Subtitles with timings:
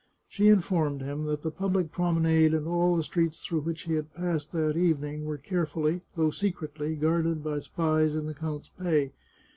[0.27, 4.15] She informed him that the public promenade and all the streets through which he had
[4.15, 9.11] passed that even ing, were carefully, though secretly, guarded by spies in the count's pay.